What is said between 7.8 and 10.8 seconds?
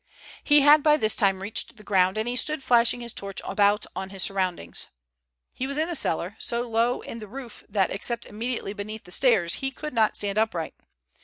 except immediately beneath the stairs he could not stand upright.